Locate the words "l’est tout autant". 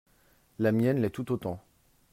0.99-1.63